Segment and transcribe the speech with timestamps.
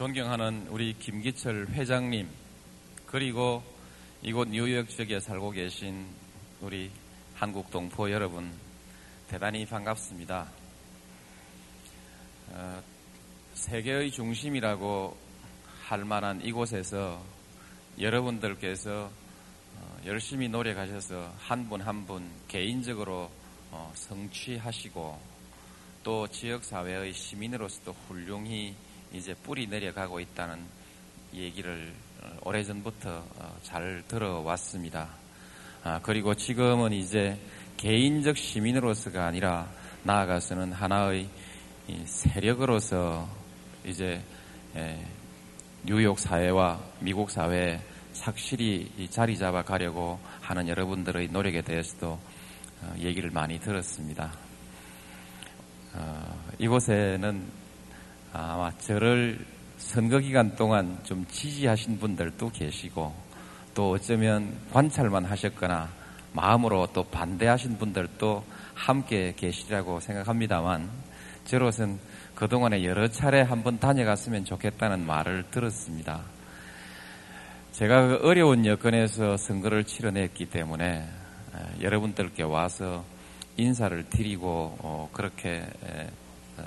[0.00, 2.26] 존경하는 우리 김기철 회장님
[3.04, 3.62] 그리고
[4.22, 6.06] 이곳 뉴욕 지역에 살고 계신
[6.62, 6.90] 우리
[7.34, 8.50] 한국 동포 여러분
[9.28, 10.48] 대단히 반갑습니다.
[12.52, 12.82] 어,
[13.52, 15.14] 세계의 중심이라고
[15.84, 17.22] 할 만한 이곳에서
[18.00, 19.10] 여러분들께서
[19.76, 23.30] 어, 열심히 노력하셔서 한 분 한 분 개인적으로
[23.70, 25.20] 어, 성취하시고
[26.02, 28.74] 또 지역사회의 시민으로서도 훌륭히
[29.12, 30.58] 이제 뿌리 내려가고 있다는
[31.34, 31.92] 얘기를
[32.22, 33.24] 어, 오래전부터
[33.62, 35.08] 잘 들어왔습니다.
[35.82, 37.38] 아, 그리고 지금은 이제
[37.76, 39.68] 개인적 시민으로서가 아니라
[40.02, 41.28] 나아가서는 하나의
[42.04, 43.28] 세력으로서
[43.84, 44.22] 이제
[45.82, 47.80] 뉴욕 사회와 미국 사회에
[48.12, 52.18] 착실히 자리 잡아 가려고 하는 여러분들의 노력에 대해서도
[52.82, 54.32] 어, 얘기를 많이 들었습니다.
[55.94, 57.59] 어, 이곳에는
[58.32, 59.44] 아마 저를
[59.76, 63.12] 선거 기간 동안 좀 지지하신 분들도 계시고
[63.74, 65.88] 또 어쩌면 관찰만 하셨거나
[66.32, 70.88] 마음으로 또 반대하신 분들도 함께 계시라고 생각합니다만
[71.44, 71.98] 저로서는
[72.36, 76.22] 그동안에 여러 차례 한번 다녀갔으면 좋겠다는 말을 들었습니다.
[77.72, 81.08] 제가 그 어려운 여건에서 선거를 치러냈기 때문에
[81.80, 83.04] 여러분들께 와서
[83.56, 85.66] 인사를 드리고 어, 그렇게
[86.56, 86.62] 어,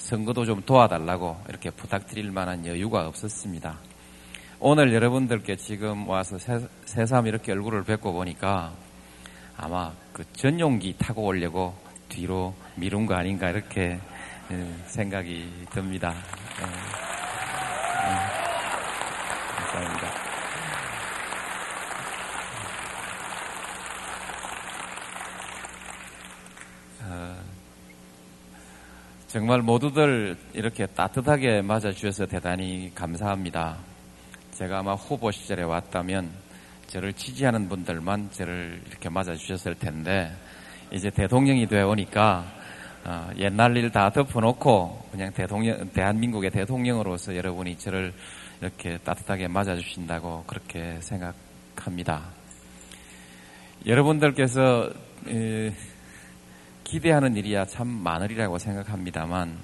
[0.00, 3.78] 선거도 좀 도와달라고 이렇게 부탁드릴 만한 여유가 없었습니다.
[4.58, 6.36] 오늘 여러분들께 지금 와서
[6.84, 8.72] 새삼 이렇게 얼굴을 뵙고 보니까
[9.56, 11.74] 아마 그 전용기 타고 오려고
[12.08, 14.00] 뒤로 미룬 거 아닌가 이렇게
[14.86, 16.14] 생각이 듭니다.
[16.58, 16.66] 네.
[16.66, 16.72] 네.
[19.56, 20.09] 감사합니다.
[29.30, 33.76] 정말 모두들 이렇게 따뜻하게 맞아주셔서 대단히 감사합니다.
[34.50, 36.28] 제가 아마 후보 시절에 왔다면
[36.88, 40.32] 저를 지지하는 분들만 저를 이렇게 맞아주셨을 텐데
[40.90, 42.44] 이제 대통령이 되어 오니까
[43.04, 48.12] 어, 옛날 일 다 덮어놓고 그냥 대통령, 대한민국의 대통령으로서 여러분이 저를
[48.60, 52.24] 이렇게 따뜻하게 맞아주신다고 그렇게 생각합니다.
[53.86, 54.90] 여러분들께서
[56.90, 59.56] 기대하는 일이야 참 많으리라고 생각합니다만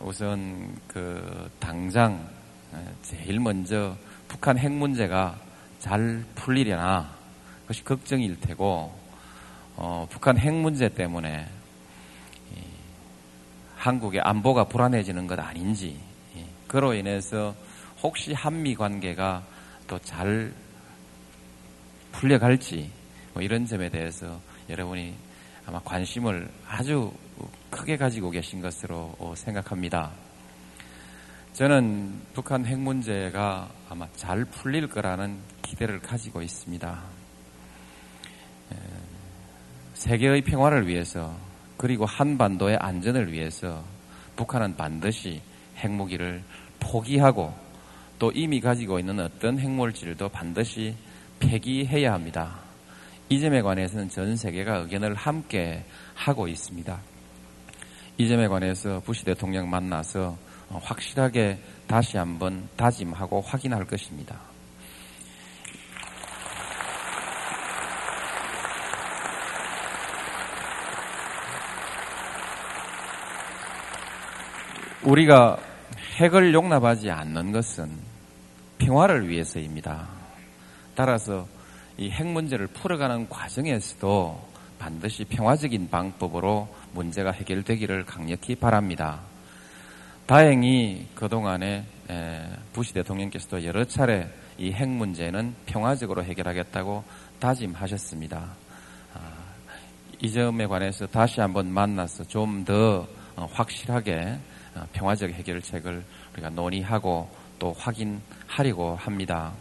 [0.00, 2.26] 우선 그 당장
[3.02, 3.94] 제일 먼저
[4.28, 5.38] 북한 핵 문제가
[5.78, 7.14] 잘 풀리려나
[7.64, 8.98] 그것이 걱정일 테고
[9.76, 11.46] 어, 북한 핵 문제 때문에
[13.76, 16.00] 한국의 안보가 불안해지는 것 아닌지
[16.66, 17.54] 그로 인해서
[18.02, 19.44] 혹시 한미 관계가
[19.86, 20.50] 또 잘
[22.12, 22.90] 풀려갈지
[23.34, 25.14] 뭐 이런 점에 대해서 여러분이
[25.66, 27.12] 아마 관심을 아주
[27.70, 30.10] 크게 가지고 계신 것으로 생각합니다.
[31.54, 37.02] 저는 북한 핵 문제가 아마 잘 풀릴 거라는 기대를 가지고 있습니다.
[39.94, 41.34] 세계의 평화를 위해서
[41.76, 43.84] 그리고 한반도의 안전을 위해서
[44.36, 45.40] 북한은 반드시
[45.76, 46.42] 핵무기를
[46.80, 47.54] 포기하고
[48.18, 50.94] 또 이미 가지고 있는 어떤 핵물질도 반드시
[51.40, 52.63] 폐기해야 합니다.
[53.28, 56.98] 이 점에 관해서는 전 세계가 의견을 함께 하고 있습니다.
[58.18, 60.36] 이 점에 관해서 부시 대통령 만나서
[60.68, 64.38] 확실하게 다시 한번 다짐하고 확인할 것입니다.
[75.02, 75.58] 우리가
[76.16, 77.90] 핵을 용납하지 않는 것은
[78.78, 80.08] 평화를 위해서입니다.
[80.94, 81.46] 따라서
[81.98, 89.20] 이 핵 문제를 풀어가는 과정에서도 반드시 평화적인 방법으로 문제가 해결되기를 강력히 바랍니다.
[90.26, 91.84] 다행히 그동안에
[92.72, 97.04] 부시 대통령께서도 여러 차례 이 핵 문제는 평화적으로 해결하겠다고
[97.38, 98.38] 다짐하셨습니다.
[99.14, 99.20] 아,
[100.20, 103.06] 이 점에 관해서 다시 한번 만나서 좀더
[103.36, 104.38] 어, 확실하게
[104.74, 109.52] 어, 평화적 해결책을 우리가 논의하고 또 확인하려고 합니다.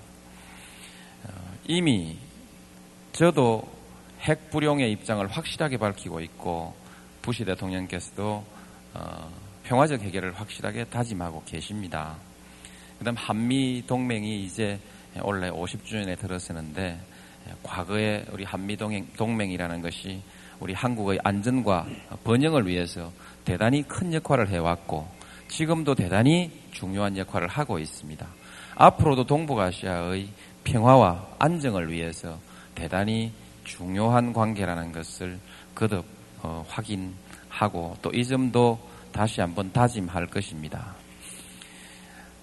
[1.66, 2.18] 이미
[3.14, 3.64] 저도
[4.22, 6.74] 핵 불용의 입장을 확실하게 밝히고 있고
[7.22, 8.44] 부시 대통령께서도
[8.96, 9.32] 어,
[9.64, 12.16] 평화적 해결을 확실하게 다짐하고 계십니다.
[12.98, 14.80] 그다음 한미 동맹이 이제
[15.22, 17.00] 올해 50주년에 들어서는데
[17.62, 20.24] 과거에 우리 한미 동맹, 동맹이라는 것이
[20.60, 21.86] 우리 한국의 안전과
[22.24, 23.12] 번영을 위해서
[23.46, 25.08] 대단히 큰 역할을 해왔고
[25.50, 28.26] 지금도 대단히 중요한 역할을 하고 있습니다.
[28.74, 30.30] 앞으로도 동북아시아의
[30.64, 32.40] 평화와 안정을 위해서
[32.76, 33.32] 대단히
[33.64, 35.40] 중요한 관계라는 것을
[35.76, 36.06] 거듭
[36.42, 38.78] 어, 확인하고 또 이 점도
[39.14, 40.96] 다시 한번 다짐할 것입니다.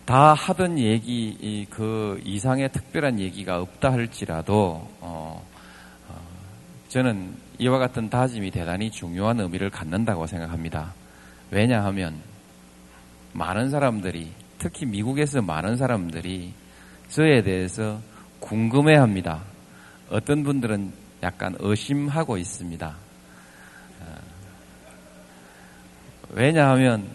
[0.06, 5.46] 다 하던 얘기 그 이상의 특별한 얘기가 없다 할지라도 어,
[6.08, 6.14] 어,
[6.88, 10.94] 저는 이와 같은 다짐이 대단히 중요한 의미를 갖는다고 생각합니다.
[11.50, 12.22] 왜냐하면
[13.32, 16.52] 많은 사람들이 특히 미국에서 많은 사람들이
[17.08, 18.00] 저에 대해서
[18.40, 19.49] 궁금해합니다.
[20.10, 20.92] 어떤 분들은
[21.22, 22.96] 약간 의심하고 있습니다.
[24.00, 24.04] 어,
[26.30, 27.06] 왜냐하면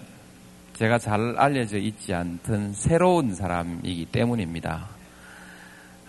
[0.76, 4.88] 제가 잘 알려져 있지 않던 새로운 사람이기 때문입니다.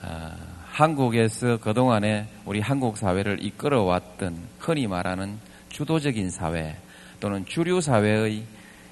[0.02, 0.32] 어,
[0.70, 5.38] 한국에서 그동안에 우리 한국 사회를 이끌어왔던 흔히 말하는
[5.70, 6.76] 주도적인 사회
[7.18, 8.44] 또는 주류 사회의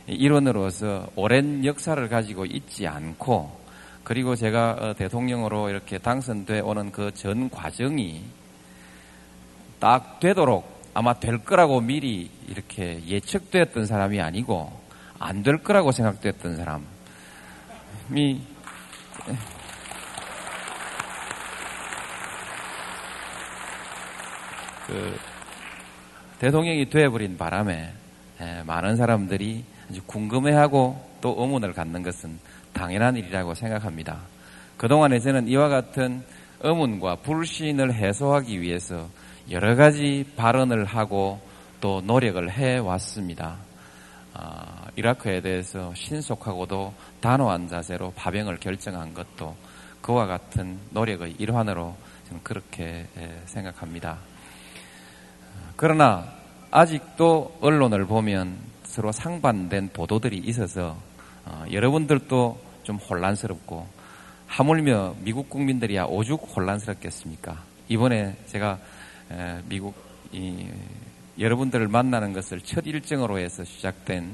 [0.07, 3.64] 일원으로서 오랜 역사를 가지고 있지 않고
[4.05, 8.23] 그리고 제가 어, 대통령으로 이렇게 당선돼 오는 그 전 과정이
[9.81, 14.85] 딱 되도록 아마 될 거라고 미리 이렇게 예측되었던 사람이 아니고
[15.19, 16.85] 안 될 거라고 생각됐던 사람이
[24.87, 25.19] 그
[26.39, 27.93] 대통령이 되어버린 바람에
[28.41, 29.65] 예, 많은 사람들이
[30.07, 32.39] 궁금해하고 또 의문을 갖는 것은
[32.75, 34.19] 당연한 일이라고 생각합니다.
[34.77, 36.23] 그동안에 저는 이와 같은
[36.61, 39.09] 의문과 불신을 해소하기 위해서
[39.51, 41.41] 여러 가지 발언을 하고
[41.81, 43.57] 또 노력을 해 왔습니다.
[44.35, 49.55] 아, 이라크에 대해서 신속하고도 단호한 자세로 파병을 결정한 것도
[50.01, 51.95] 그와 같은 노력의 일환으로
[52.29, 53.07] 저는 그렇게
[53.47, 54.19] 생각합니다.
[55.77, 56.27] 그러나
[56.71, 60.97] 아직도 언론을 보면 서로 상반된 보도들이 있어서
[61.47, 63.87] 어, 여러분들도 좀 혼란스럽고
[64.47, 67.63] 하물며 미국 국민들이야 오죽 혼란스럽겠습니까?
[67.89, 68.79] 이번에 제가
[69.33, 69.95] 에, 미국
[70.33, 70.69] 이,
[71.39, 74.31] 여러분들을 만나는 것을 첫 일정으로 해서 시작된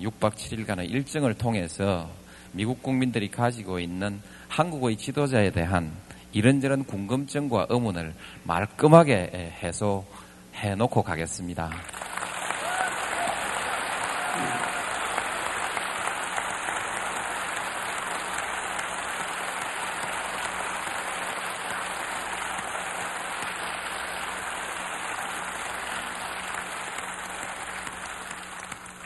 [0.00, 2.08] 6박 7일간의 일정을 통해서
[2.52, 5.92] 미국 국민들이 가지고 있는 한국의 지도자에 대한
[6.32, 11.70] 이런저런 궁금증과 의문을 말끔하게 해소해 놓고 가겠습니다.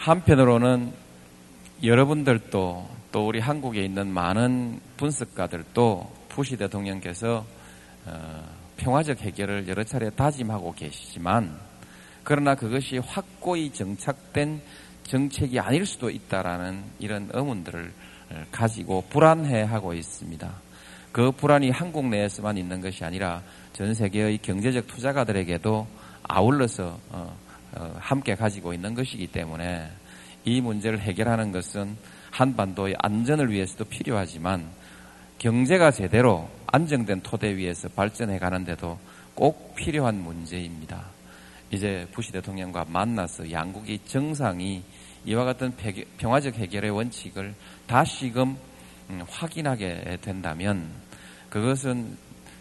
[0.09, 0.91] 한편으로는
[1.83, 7.45] 여러분들도 또 우리 한국에 있는 많은 분석가들도 푸시 대통령께서
[8.07, 8.45] 어,
[8.79, 11.59] 평화적 해결을 여러 차례 다짐하고 계시지만
[12.25, 14.63] 그러나 그것이 확고히 정착된
[15.03, 17.93] 정책이 아닐 수도 있다라는 이런 의문들을
[18.51, 20.53] 가지고 불안해하고 있습니다.
[21.13, 23.43] 그 불안이 한국 내에서만 있는 것이 아니라
[23.75, 25.87] 전 세계의 경제적 투자가들에게도
[26.23, 27.48] 아울러서 어, 어,
[27.99, 29.91] 함께 가지고 있는 것이기 때문에
[30.45, 31.97] 이 문제를 해결하는 것은
[32.31, 34.69] 한반도의 안전을 위해서도 필요하지만
[35.39, 38.99] 경제가 제대로 안정된 토대 위에서 발전해 가는데도
[39.35, 41.05] 꼭 필요한 문제입니다.
[41.71, 44.83] 이제 부시 대통령과 만나서 양국이 정상이
[45.25, 45.73] 이와 같은
[46.17, 47.55] 평화적 해결의 원칙을
[47.87, 48.57] 다시금
[49.11, 50.89] 음, 확인하게 된다면
[51.51, 52.17] 그것은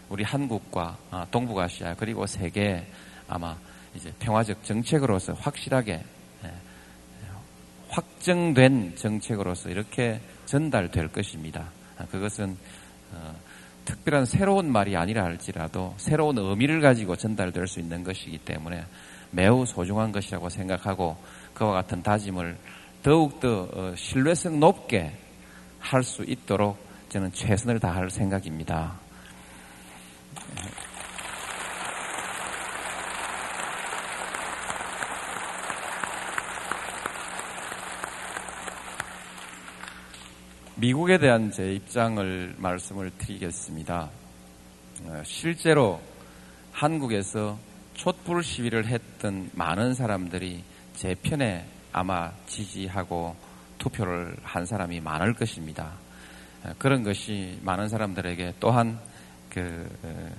[0.08, 2.86] 우리 한국과 아, 동북아시아 그리고 세계
[3.26, 3.56] 아마
[3.98, 5.92] 이제 평화적 정책으로서 확실하게
[6.44, 6.52] 예,
[7.88, 11.68] 확정된 정책으로서 이렇게 전달될 것입니다.
[11.98, 12.56] 아, 그것은
[13.12, 13.34] 어,
[13.84, 18.84] 특별한 새로운 말이 아니라 할지라도 새로운 의미를 가지고 전달될 수 있는 것이기 때문에
[19.30, 21.16] 매우 소중한 것이라고 생각하고
[21.54, 22.56] 그와 같은 다짐을
[23.02, 25.12] 더욱더 어, 신뢰성 높게
[25.80, 26.76] 할 수 있도록
[27.08, 29.07] 저는 최선을 다할 생각입니다.
[40.80, 44.10] 미국에 대한 제 입장을 말씀을 드리겠습니다.
[45.06, 46.00] 어, 실제로
[46.70, 47.58] 한국에서
[47.94, 50.62] 촛불 시위를 했던 많은 사람들이
[50.94, 53.34] 제 편에 아마 지지하고
[53.78, 55.94] 투표를 한 사람이 많을 것입니다.
[56.62, 59.00] 어, 그런 것이 많은 사람들에게 또한
[59.50, 60.30] 그 어,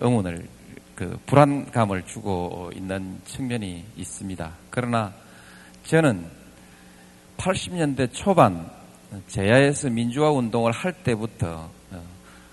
[0.00, 0.48] 의문을
[0.96, 4.52] 그 불안감을 주고 있는 측면이 있습니다.
[4.70, 5.14] 그러나
[5.84, 6.28] 저는
[7.36, 8.68] 80년대 초반
[9.28, 12.02] 제야에서 민주화 운동을 할 때부터 어,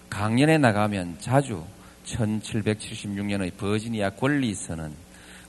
[0.09, 1.63] 강연에 나가면 자주
[2.05, 4.93] 1776년의 버지니아 권리선언,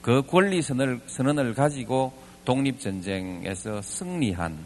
[0.01, 2.13] 그 권리선언을 선언을 가지고
[2.45, 4.59] 독립전쟁에서 승리한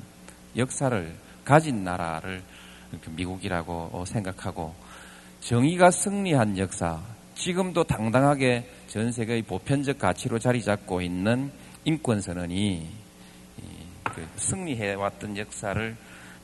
[0.57, 2.43] 역사를 가진 나라를
[3.11, 4.75] 미국이라고 생각하고
[5.41, 7.01] 정의가 승리한 역사,
[7.35, 11.51] 지금도 당당하게 전 세계의 보편적 가치로 자리 잡고 있는
[11.85, 12.89] 인권선언이
[14.05, 15.97] 그 승리해왔던 역사를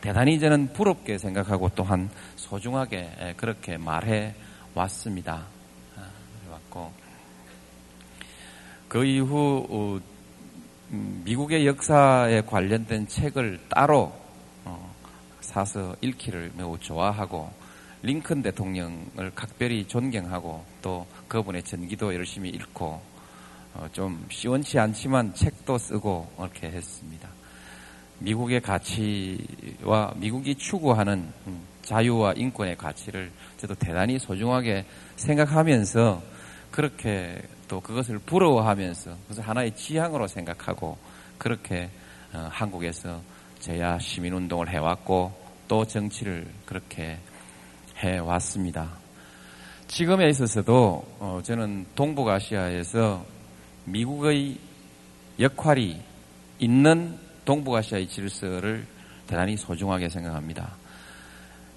[0.02, 4.34] 대단히 저는 부럽게 생각하고 또한 소중하게 그렇게 말해
[4.74, 5.46] 왔습니다.
[5.96, 6.02] 아,
[6.50, 6.92] 왔고
[8.88, 10.00] 그 이후 어,
[10.90, 14.12] 음, 미국의 역사에 관련된 책을 따로
[14.64, 14.94] 어,
[15.40, 17.50] 사서 읽기를 매우 좋아하고
[18.02, 23.00] 링컨 대통령을 각별히 존경하고 또 그분의 전기도 열심히 읽고
[23.74, 27.28] 어, 좀 시원치 않지만 책도 쓰고 이렇게 했습니다.
[28.22, 34.84] 미국의 가치와 미국이 추구하는 음, 자유와 인권의 가치를 저도 대단히 소중하게
[35.16, 36.22] 생각하면서
[36.70, 40.96] 그렇게 또 그것을 부러워하면서 그것을 하나의 지향으로 생각하고
[41.36, 41.90] 그렇게
[42.32, 43.20] 어, 한국에서
[43.58, 45.32] 제야 시민운동을 해왔고
[45.66, 47.18] 또 정치를 그렇게
[47.96, 48.88] 해왔습니다.
[49.88, 53.24] 지금에 있어서도 어, 저는 동북아시아에서
[53.84, 54.58] 미국의
[55.40, 56.00] 역할이
[56.60, 58.86] 있는 동북아시아의 질서를
[59.26, 60.76] 대단히 소중하게 생각합니다.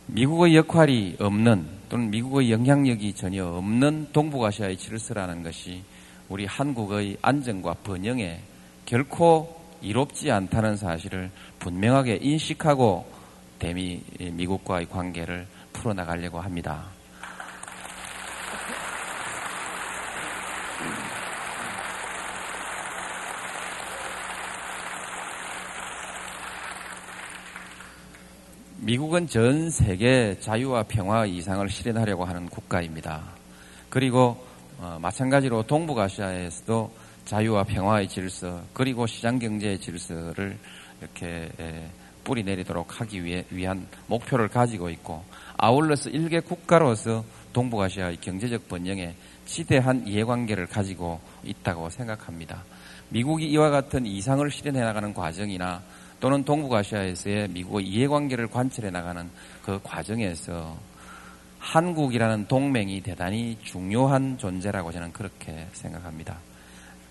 [0.08, 5.84] 미국의 역할이 없는 또는 미국의 영향력이 전혀 없는 동북아시아의 질서라는 것이
[6.30, 8.42] 우리 한국의 안정과 번영에
[8.86, 13.06] 결코 이롭지 않다는 사실을 분명하게 인식하고
[13.60, 16.95] 대미 미국과의 관계를 풀어나가려고 합니다.
[28.86, 33.24] 미국은 전 세계 자유와 평화의 이상을 실현하려고 하는 국가입니다.
[33.90, 34.46] 그리고
[34.78, 36.92] 어, 마찬가지로 동북아시아에서도
[37.26, 40.60] 자유와 평화의 질서 그리고 시장 경제의 질서를
[41.02, 41.90] 이렇게 에,
[42.24, 45.24] 뿌리 내리도록 하기 위해 위한 목표를 가지고 있고
[45.58, 49.16] 아울러서 일개 국가로서 동북아시아의 경제적 번영에
[49.48, 52.64] 지대한 이해관계를 가지고 있다고 생각합니다.
[53.10, 55.82] 미국이 이와 같은 이상을 실현해 나가는 과정이나
[56.26, 59.30] 또는 동북아시아에서의 미국의 이해관계를 관철해 나가는
[59.62, 60.76] 그 과정에서
[61.60, 66.40] 한국이라는 동맹이 대단히 중요한 존재라고 저는 그렇게 생각합니다.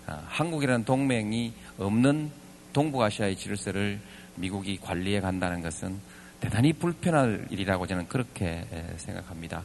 [0.05, 2.29] 아, 한국이라는 동맹이 없는
[2.73, 4.01] 동북아시아의 질서를
[4.35, 5.97] 미국이 관리해 간다는 것은
[6.41, 8.65] 대단히 불편할 일이라고 저는 그렇게
[8.97, 9.63] 생각합니다.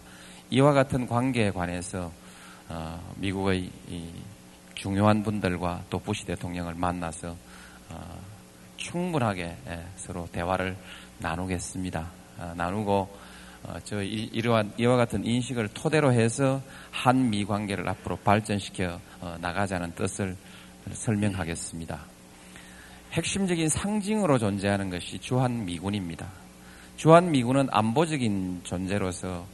[0.50, 2.12] 이와 같은 관계에 관해서
[2.68, 3.68] 어, 미국의
[4.76, 7.34] 중요한 분들과 또 부시 대통령을 만나서
[7.88, 8.39] 어,
[8.80, 9.56] 충분하게
[9.96, 10.76] 서로 대화를
[11.18, 12.10] 나누겠습니다.
[12.38, 13.08] 어, 나누고
[13.84, 18.98] 저 이러한 이와 같은 인식을 토대로 해서 한미 관계를 앞으로 발전시켜
[19.40, 20.34] 나가자는 뜻을
[20.90, 22.00] 설명하겠습니다.
[23.12, 26.26] 핵심적인 상징으로 존재하는 것이 주한미군입니다.
[26.96, 29.46] 주한미군은 안보적인 존재로서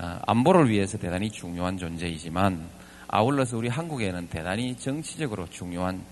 [0.00, 2.68] 어, 안보를 위해서 대단히 중요한 존재이지만
[3.06, 6.04] 아울러서 우리 한국에는 대단히 정치적으로 중요한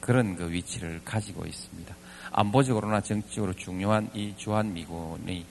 [0.00, 1.94] 그런 그 위치를 가지고 있습니다.
[2.32, 5.44] 안보적으로나 정치적으로 중요한 이 주한미군이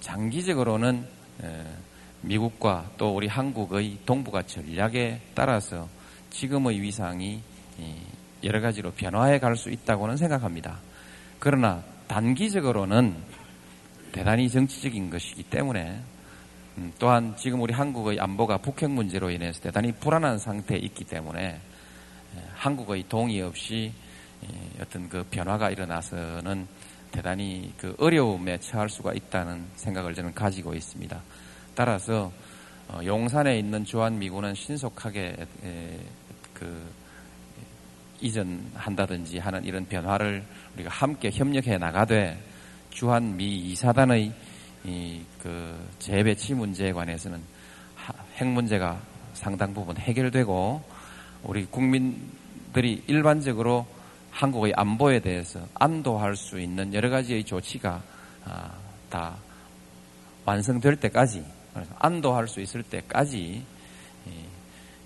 [0.00, 1.06] 장기적으로는
[1.42, 1.76] 어,
[2.22, 5.88] 미국과 또 우리 한국의 동북아 전략에 따라서
[6.30, 7.42] 지금의 위상이
[8.44, 10.78] 여러 가지로 변화해 갈 수 있다고는 생각합니다.
[11.38, 13.16] 그러나 단기적으로는
[14.12, 16.00] 대단히 정치적인 것이기 때문에
[16.78, 21.60] 음, 또한 지금 우리 한국의 안보가 북핵 문제로 인해서 대단히 불안한 상태에 있기 때문에
[22.54, 23.92] 한국의 동의 없이
[24.80, 26.66] 어떤 그 변화가 일어나서는
[27.10, 31.20] 대단히 그 어려움에 처할 수가 있다는 생각을 저는 가지고 있습니다.
[31.74, 32.32] 따라서
[32.88, 35.36] 어, 용산에 있는 주한미군은 신속하게
[36.54, 36.90] 그
[38.20, 42.38] 이전한다든지 하는 이런 변화를 우리가 함께 협력해 나가되
[42.90, 44.32] 주한 미 이사단의
[44.84, 47.40] 이그 재배치 문제에 관해서는
[48.36, 49.00] 핵 문제가
[49.34, 50.82] 상당 부분 해결되고
[51.44, 53.86] 우리 국민들이 일반적으로
[54.30, 58.02] 한국의 안보에 대해서 안도할 수 있는 여러 가지의 조치가
[58.44, 58.70] 아,
[59.10, 59.36] 다
[60.44, 61.44] 완성될 때까지
[61.98, 63.62] 안도할 수 있을 때까지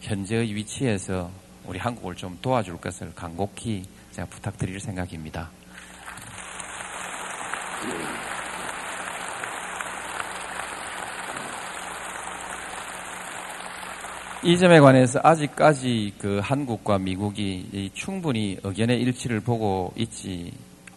[0.00, 1.30] 현재의 위치에서
[1.64, 5.50] 우리 한국을 좀 도와줄 것을 간곡히 제가 부탁드릴 생각입니다.
[14.46, 20.52] 이 점에 관해서 아직까지 그 한국과 미국이 충분히 의견의 일치를 보고 있지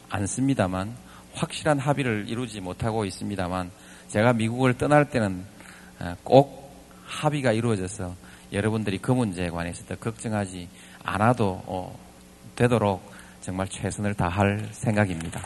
[0.08, 0.96] 않습니다만
[1.34, 3.72] 확실한 합의를 이루지 못하고 있습니다만
[4.10, 5.44] 제가 미국을 떠날 때는
[6.00, 6.72] 어, 꼭
[7.08, 8.14] 합의가 이루어져서
[8.54, 10.70] 여러분들이 그 문제에 관해서 더 걱정하지
[11.04, 11.98] 않아도 어,
[12.56, 13.02] 되도록
[13.42, 15.42] 정말 최선을 다할 생각입니다.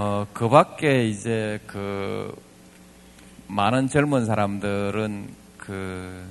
[0.00, 2.32] 어, 그 밖에 이제 그
[3.48, 6.24] 많은 젊은 사람들은 그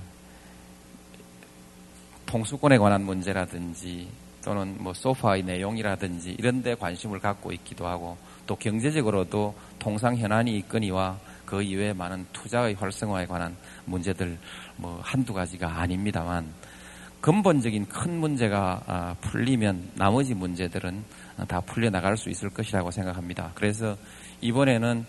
[2.27, 4.07] 통수권에 관한 문제라든지
[4.41, 11.17] 또는 뭐 소파의 내용이라든지 이런 데 관심을 갖고 있기도 하고 또 경제적으로도 통상 현안이 있거니와
[11.45, 14.37] 그 이외에 많은 투자의 활성화에 관한 문제들
[14.77, 16.53] 뭐 한두 가지가 아닙니다만
[17.19, 21.03] 근본적인 큰 문제가 아, 풀리면 나머지 문제들은
[21.47, 23.51] 다 풀려나갈 수 있을 것이라고 생각합니다.
[23.55, 23.95] 그래서
[24.41, 25.05] 이번에는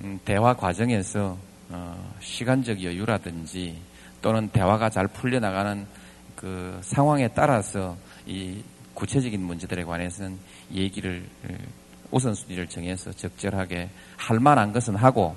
[0.00, 1.38] 음, 대화 과정에서
[1.70, 3.80] 어, 시간적 여유라든지
[4.22, 5.86] 또는 대화가 잘 풀려나가는
[6.36, 7.96] 그 상황에 따라서
[8.26, 8.62] 이
[8.94, 10.38] 구체적인 문제들에 관해서는
[10.72, 11.26] 얘기를
[12.10, 15.36] 우선순위를 정해서 적절하게 할 만한 것은 하고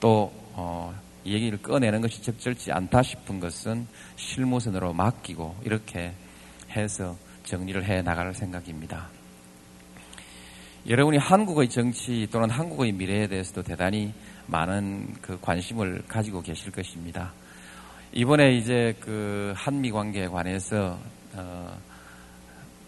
[0.00, 0.94] 또 어,
[1.24, 6.12] 얘기를 꺼내는 것이 적절치 않다 싶은 것은 실무선으로 맡기고 이렇게
[6.70, 9.17] 해서 정리를 해 나갈 생각입니다.
[10.86, 14.12] 여러분이 한국의 정치 또는 한국의 미래에 대해서도 대단히
[14.46, 17.32] 많은 그 관심을 가지고 계실 것입니다.
[18.12, 20.98] 이번에 이제 그 한미 관계에 관해서
[21.34, 21.78] 어,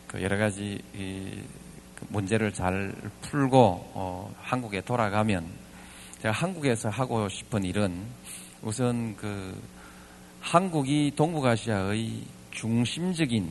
[0.06, 3.58] 그 여러 가지 이그 문제를 잘 풀고
[3.94, 5.44] 어, 한국에 돌아가면
[6.22, 8.02] 제가 한국에서 하고 싶은 일은
[8.62, 9.60] 우선 그
[10.40, 13.50] 한국이 동북아시아의 중심적인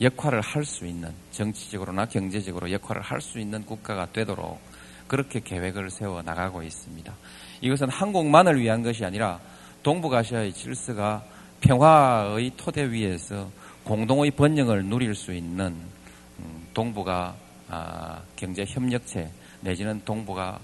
[0.00, 4.60] 역할을 할 수 있는 정치적으로나 경제적으로 역할을 할 수 있는 국가가 되도록
[5.06, 7.12] 그렇게 계획을 세워 나가고 있습니다.
[7.60, 9.40] 이것은 한국만을 위한 것이 아니라
[9.82, 11.22] 동북아시아의 질서가
[11.60, 13.50] 평화의 토대 위에서
[13.84, 15.74] 공동의 번영을 누릴 수 있는
[16.38, 17.34] 음, 동북아
[17.68, 20.58] 아, 경제 협력체 내지는 동북아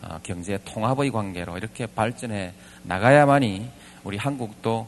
[0.00, 3.68] 아, 경제 통합의 관계로 이렇게 발전해 나가야만이
[4.04, 4.86] 우리 한국도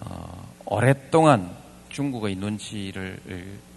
[0.00, 1.50] 어, 오랫동안
[1.94, 3.20] 중국의 눈치를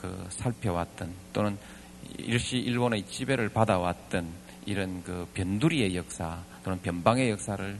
[0.01, 1.55] 그 살펴왔던 또는
[2.17, 4.27] 일시 일본의 지배를 받아왔던
[4.65, 7.79] 이런 그 변두리의 역사 또는 변방의 역사를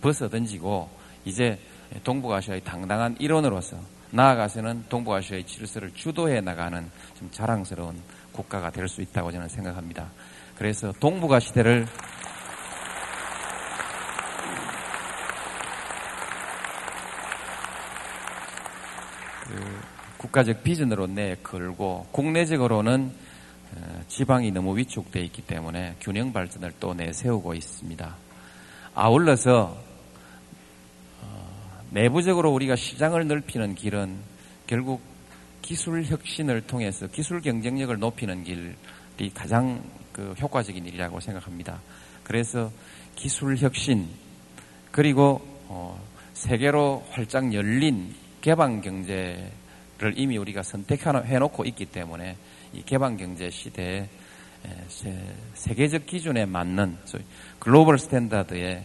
[0.00, 0.88] 벗어던지고
[1.26, 1.58] 이제
[2.02, 3.76] 동북아시아의 당당한 일원으로서
[4.10, 8.00] 나아가서는 동북아시아의 질서를 주도해 나가는 좀 자랑스러운
[8.32, 10.10] 국가가 될 수 있다고 저는 생각합니다.
[10.56, 11.86] 그래서 동북아 시대를
[20.18, 23.12] 그 국가적 비전으로 내걸고 국내적으로는
[23.72, 28.16] 어, 지방이 너무 위축되어 있기 때문에 균형 발전을 또 내세우고 있습니다.
[28.96, 29.78] 아울러서
[31.22, 34.16] 어, 내부적으로 우리가 시장을 넓히는 길은
[34.66, 35.02] 결국
[35.62, 41.80] 기술 혁신을 통해서 기술 경쟁력을 높이는 길이 가장 그 효과적인 일이라고 생각합니다.
[42.24, 42.72] 그래서
[43.14, 44.08] 기술 혁신
[44.90, 46.00] 그리고 어,
[46.32, 49.52] 세계로 활짝 열린 개방 경제
[49.98, 52.36] 를 이미 우리가 선택해 놓고 있기 때문에
[52.72, 54.08] 이 개방 경제 시대에
[55.54, 56.98] 세계적 기준에 맞는
[57.60, 58.84] global standard에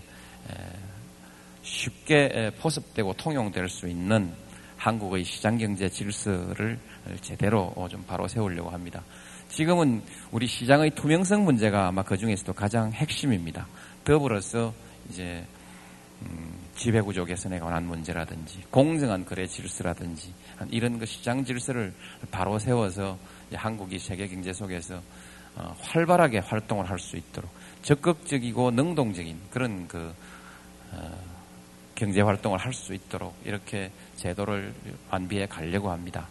[1.63, 4.32] 쉽게 포섭되고 통용될 수 있는
[4.78, 6.80] 한국의 시장 경제 질서를
[7.22, 9.04] 제대로 좀 바로 세우려고 합니다.
[9.50, 13.67] 지금은 우리 시장의 투명성 문제가 아마 그 중에서도 가장 핵심입니다.
[14.04, 14.74] 더불어서
[15.10, 15.59] 이제 음,
[16.76, 20.34] 지배구조 개선에 관한 문제라든지 공정한 거래 질서라든지
[20.70, 21.94] 이런 그 시장 질서를
[22.32, 23.18] 바로 세워서
[23.54, 25.02] 한국이 세계 경제 속에서
[25.56, 27.50] 어, 활발하게 활동을 할 수 있도록
[27.82, 30.14] 적극적이고 능동적인 그런 그
[30.92, 31.18] 어,
[31.96, 34.74] 경제 활동을 할 수 있도록 이렇게 제도를
[35.10, 36.28] 완비해 가려고 합니다.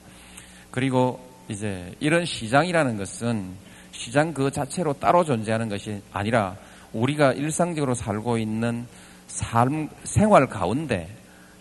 [0.71, 3.55] 그리고 이제 이런 시장이라는 것은
[3.93, 6.57] 시장 그 자체로 따로 존재하는 것이 아니라
[6.93, 8.87] 우리가 일상적으로 살고 있는
[9.29, 11.09] 삶, 생활 가운데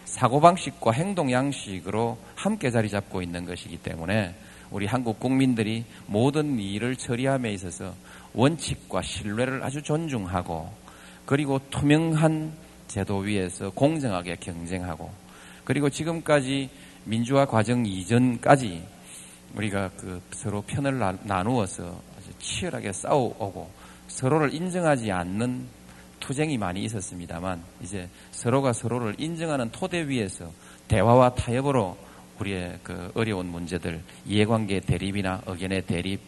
[0.05, 4.35] 사고방식과 행동 양식으로 함께 자리 잡고 있는 것이기 때문에
[4.71, 7.93] 우리 한국 국민들이 모든 일을 처리함에 있어서
[8.33, 10.69] 원칙과 신뢰를 아주 존중하고
[11.25, 12.53] 그리고 투명한
[12.87, 15.11] 제도 위에서 공정하게 경쟁하고
[15.65, 16.69] 그리고 지금까지
[17.03, 18.83] 민주화 과정 이전까지
[19.55, 22.01] 우리가 그 서로 편을 나누어서
[22.39, 23.69] 치열하게 싸워오고
[24.07, 25.67] 서로를 인정하지 않는
[26.19, 30.51] 투쟁이 많이 있었습니다만 이제 서로가 서로를 인정하는 토대 위에서
[30.87, 31.97] 대화와 타협으로
[32.39, 36.21] 우리의 그 어려운 문제들 이해관계 대립이나 의견의 대립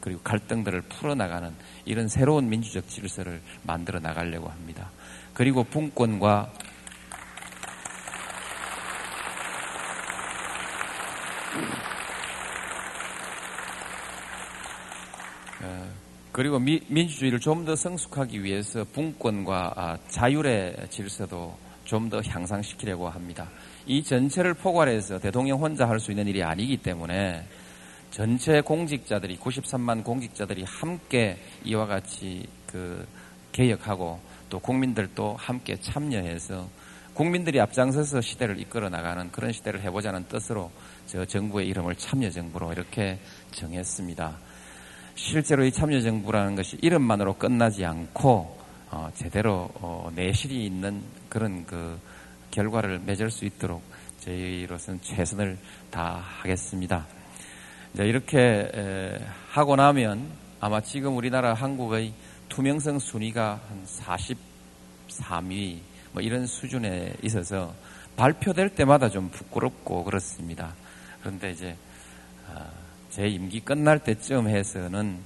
[0.00, 1.52] 그리고 갈등들을 풀어나가는
[1.84, 4.90] 이런 새로운 민주적 질서를 만들어 나가려고 합니다.
[5.34, 6.52] 그리고 분권과
[16.36, 23.48] 그리고 미- 민주주의를 좀 더 성숙하기 위해서 분권과 아, 자율의 질서도 좀 더 향상시키려고 합니다.
[23.86, 27.46] 이 전체를 포괄해서 대통령 혼자 할 수 있는 일이 아니기 때문에
[28.10, 33.06] 전체 공직자들이 93만 공직자들이 함께 이와 같이 그
[33.52, 34.20] 개혁하고
[34.50, 36.68] 또 국민들도 함께 참여해서
[37.14, 40.70] 국민들이 앞장서서 시대를 이끌어 나가는 그런 시대를 해보자는 뜻으로
[41.06, 43.18] 저 정부의 이름을 참여정부로 이렇게
[43.52, 44.36] 정했습니다.
[45.16, 48.58] 실제로 이 참여정부라는 것이 이름만으로 끝나지 않고
[48.90, 51.98] 어, 제대로 어, 내실이 있는 그런 그
[52.50, 53.82] 결과를 맺을 수 있도록
[54.20, 55.58] 저희로서는 최선을
[55.90, 57.06] 다하겠습니다.
[57.94, 60.28] 이제 이렇게 에, 하고 나면
[60.60, 62.12] 아마 지금 우리나라 한국의
[62.50, 63.86] 투명성 순위가 한
[65.08, 65.78] 43위
[66.12, 67.74] 뭐 이런 수준에 있어서
[68.16, 70.74] 발표될 때마다 좀 부끄럽고 그렇습니다.
[71.20, 71.85] 그런데 이제 아,
[73.16, 75.18] 제 임기 끝날 때쯤 해서는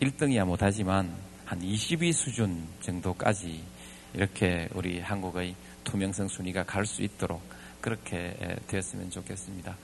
[0.00, 1.08] 1등이야 못하지만
[1.44, 3.62] 한 20위 수준 정도까지
[4.12, 7.40] 이렇게 우리 한국의 투명성 순위가 갈 수 있도록
[7.80, 9.76] 그렇게 에, 되었으면 좋겠습니다.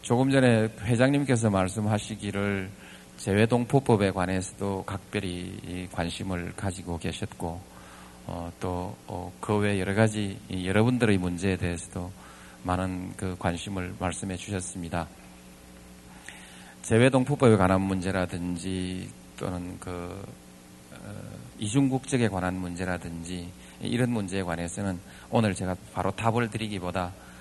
[0.00, 2.70] 조금 전에 회장님께서 말씀하시기를
[3.22, 7.60] 재외동포법에 관해서도 각별히 이 관심을 가지고 계셨고
[8.26, 12.10] 어, 또그 외 여러 가지 이 여러분들의 문제에 대해서도
[12.64, 15.06] 많은 그 관심을 말씀해 주셨습니다.
[16.82, 20.20] 재외동포법에 관한 문제라든지 또는 그
[20.90, 21.12] 어,
[21.60, 24.98] 이중국적에 관한 문제라든지 이런 문제에 관해서는
[25.30, 27.31] 오늘 제가 바로 답을 드리기보다 아,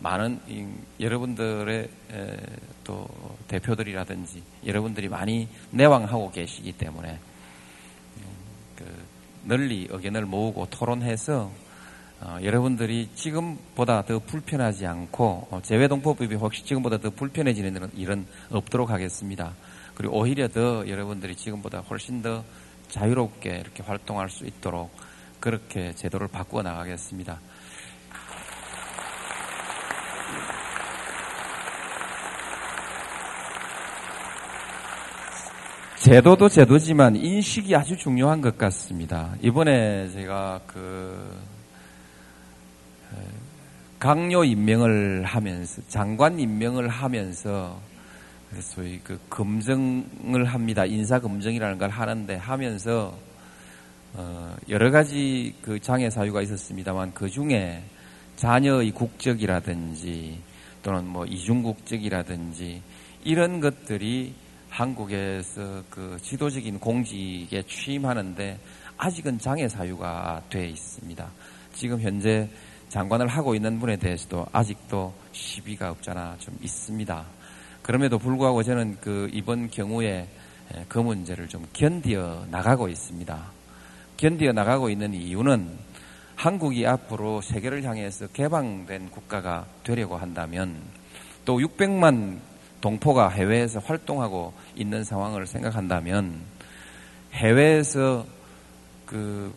[0.00, 0.66] 많은 이,
[1.00, 2.36] 여러분들의 에,
[2.84, 3.08] 또
[3.48, 8.22] 대표들이라든지 여러분들이 많이 내왕하고 계시기 때문에 음,
[8.76, 8.84] 그
[9.44, 11.50] 널리 의견을 모으고 토론해서
[12.20, 19.54] 어, 여러분들이 지금보다 더 불편하지 않고 어, 재외동포법이 혹시 지금보다 더 불편해지는 일은 없도록 하겠습니다.
[19.94, 22.44] 그리고 오히려 더 여러분들이 지금보다 훨씬 더
[22.88, 24.90] 자유롭게 이렇게 활동할 수 있도록
[25.38, 27.38] 그렇게 제도를 바꾸어 나가겠습니다.
[36.08, 39.34] 제도도 제도지만 인식이 아주 중요한 것 같습니다.
[39.42, 41.38] 이번에 제가 그
[43.98, 47.78] 강요 임명을 하면서 장관 임명을 하면서
[48.58, 50.86] 소위 그 검증을 합니다.
[50.86, 53.14] 인사 검증이라는 걸 하는데 하면서
[54.14, 57.82] 어 여러 가지 그 장애 사유가 있었습니다만 그 중에
[58.36, 60.38] 자녀의 국적이라든지
[60.82, 62.80] 또는 뭐 이중 국적이라든지
[63.24, 68.58] 이런 것들이 한국에서 그 지도적인 공직에 취임하는데
[68.96, 71.28] 아직은 장애 사유가 돼 있습니다.
[71.72, 72.48] 지금 현재
[72.88, 77.24] 장관을 하고 있는 분에 대해서도 아직도 시비가 없잖아 좀 있습니다.
[77.82, 80.28] 그럼에도 불구하고 저는 그 이번 경우에
[80.88, 83.50] 그 문제를 좀 견디어 나가고 있습니다.
[84.16, 85.78] 견디어 나가고 있는 이유는
[86.34, 90.76] 한국이 앞으로 세계를 향해서 개방된 국가가 되려고 한다면
[91.44, 92.38] 또 600만
[92.80, 96.40] 동포가 해외에서 활동하고 있는 상황을 생각한다면
[97.32, 98.24] 해외에서
[99.06, 99.52] 그,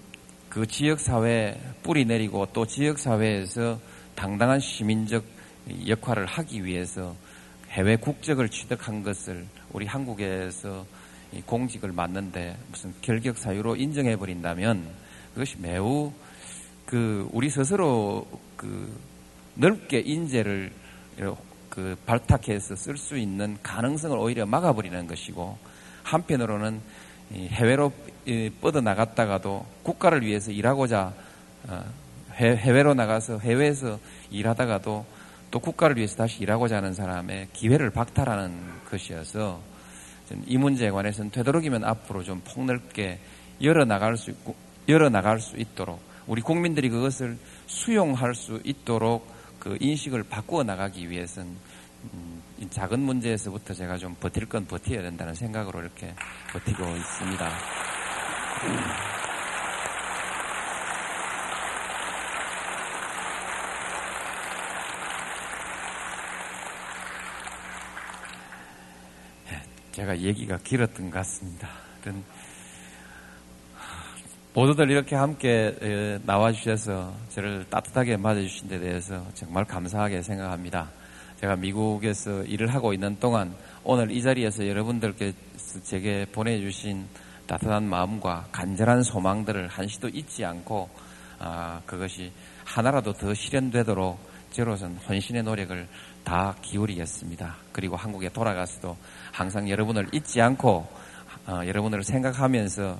[0.49, 3.79] 그 지역사회에 뿌리 내리고 또 지역사회에서
[4.15, 5.23] 당당한 시민적
[5.87, 7.15] 역할을 하기 위해서
[7.69, 10.85] 해외 국적을 취득한 것을 우리 한국에서
[11.45, 14.87] 공직을 맡는데 무슨 결격 사유로 인정해 버린다면
[15.33, 16.11] 그것이 매우
[16.85, 18.93] 그 우리 스스로 그
[19.55, 20.71] 넓게 인재를
[21.71, 25.57] 그 발탁해서 쓸 수 있는 가능성을 오히려 막아버리는 것이고
[26.03, 26.81] 한편으로는
[27.31, 27.93] 해외로
[28.59, 31.13] 뻗어 나갔다가도 국가를 위해서 일하고자
[31.69, 31.83] 어,
[32.35, 33.99] 해외로 나가서 해외에서
[34.31, 35.05] 일하다가도
[35.49, 38.51] 또 국가를 위해서 다시 일하고자 하는 사람의 기회를 박탈하는
[38.89, 39.61] 것이어서
[40.45, 43.19] 이 문제에 관해서는 되도록이면 앞으로 좀 폭넓게
[43.61, 44.55] 열어 나갈 수 있고
[44.89, 49.27] 열어 나갈 수 있도록 우리 국민들이 그것을 수용할 수 있도록
[49.61, 51.55] 그 인식을 바꾸어 나가기 위해서는
[52.13, 56.15] 음, 작은 문제에서부터 제가 좀 버틸 건 버텨야 된다는 생각으로 이렇게
[56.51, 57.51] 버티고 있습니다.
[69.51, 71.69] 예, 제가 얘기가 길었던 것 같습니다.
[74.53, 80.89] 모두들 이렇게 함께 나와주셔서 저를 따뜻하게 맞아주신 데 대해서 정말 감사하게 생각합니다.
[81.39, 85.31] 제가 미국에서 일을 하고 있는 동안 오늘 이 자리에서 여러분들께
[85.83, 87.07] 제게 보내주신
[87.47, 90.89] 따뜻한 마음과 간절한 소망들을 한시도 잊지 않고
[91.39, 92.33] 아, 그것이
[92.65, 94.19] 하나라도 더 실현되도록
[94.51, 95.87] 저로선 헌신의 노력을
[96.25, 97.55] 다 기울이겠습니다.
[97.71, 98.97] 그리고 한국에 돌아가서도
[99.31, 100.87] 항상 여러분을 잊지 않고
[101.47, 102.99] 어, 여러분을 생각하면서 어,